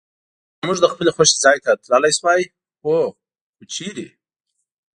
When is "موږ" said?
0.67-0.77